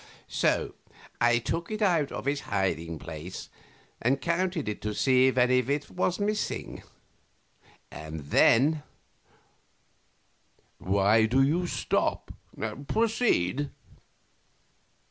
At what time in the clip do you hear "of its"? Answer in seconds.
2.11-2.41